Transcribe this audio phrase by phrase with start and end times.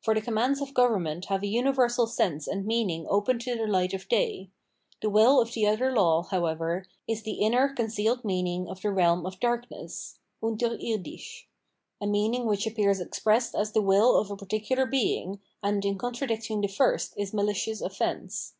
[0.00, 3.94] For the commands of government have a universal sense and meaning open to the light
[3.94, 4.48] of day;
[5.02, 9.26] the will of the other law, however, is the inner concealed meaning of the realm
[9.26, 11.46] of darkness (unterirdisck),
[12.00, 15.98] a meaning which appears expressed as the will of a particular being, and in ■
[15.98, 18.54] contradicting the first is malicious offence.